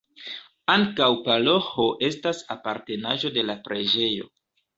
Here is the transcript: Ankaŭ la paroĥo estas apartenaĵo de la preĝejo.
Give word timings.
Ankaŭ 0.75 1.09
la 1.11 1.19
paroĥo 1.27 1.85
estas 2.07 2.41
apartenaĵo 2.57 3.33
de 3.37 3.45
la 3.53 3.59
preĝejo. 3.71 4.29